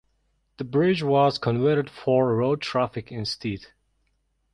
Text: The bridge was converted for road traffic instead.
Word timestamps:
The 0.57 0.63
bridge 0.63 1.03
was 1.03 1.37
converted 1.37 1.87
for 1.87 2.35
road 2.35 2.59
traffic 2.59 3.11
instead. 3.11 3.67